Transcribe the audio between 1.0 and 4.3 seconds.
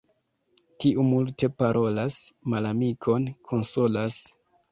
multe parolas, malamikon konsolas.